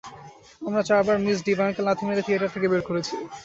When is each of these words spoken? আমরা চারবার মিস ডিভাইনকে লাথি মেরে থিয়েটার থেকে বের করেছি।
আমরা 0.61 0.81
চারবার 0.89 1.17
মিস 1.25 1.37
ডিভাইনকে 1.47 1.81
লাথি 1.87 2.03
মেরে 2.07 2.25
থিয়েটার 2.25 2.53
থেকে 2.55 2.67
বের 2.71 2.81
করেছি। 2.89 3.13